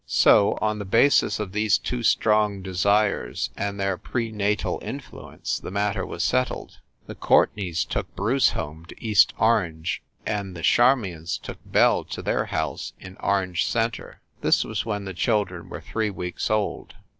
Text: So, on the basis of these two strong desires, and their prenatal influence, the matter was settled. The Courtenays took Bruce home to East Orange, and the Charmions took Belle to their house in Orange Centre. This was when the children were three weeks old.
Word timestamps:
So, 0.07 0.57
on 0.63 0.79
the 0.79 0.85
basis 0.85 1.39
of 1.39 1.51
these 1.51 1.77
two 1.77 2.01
strong 2.01 2.63
desires, 2.63 3.51
and 3.55 3.79
their 3.79 3.99
prenatal 3.99 4.79
influence, 4.81 5.59
the 5.59 5.69
matter 5.69 6.07
was 6.07 6.23
settled. 6.23 6.79
The 7.05 7.13
Courtenays 7.13 7.85
took 7.85 8.15
Bruce 8.15 8.49
home 8.53 8.85
to 8.85 8.99
East 8.99 9.35
Orange, 9.37 10.01
and 10.25 10.57
the 10.57 10.63
Charmions 10.63 11.37
took 11.37 11.59
Belle 11.71 12.03
to 12.05 12.23
their 12.23 12.45
house 12.45 12.93
in 12.99 13.15
Orange 13.17 13.63
Centre. 13.67 14.21
This 14.41 14.63
was 14.63 14.87
when 14.87 15.05
the 15.05 15.13
children 15.13 15.69
were 15.69 15.81
three 15.81 16.09
weeks 16.09 16.49
old. 16.49 16.95